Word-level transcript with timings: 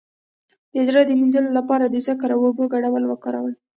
د 0.73 0.75
زړه 0.87 1.01
د 1.05 1.11
مینځلو 1.19 1.49
لپاره 1.59 1.85
د 1.87 1.95
ذکر 2.07 2.29
او 2.35 2.41
اوبو 2.47 2.63
ګډول 2.73 3.03
وکاروئ 3.07 3.55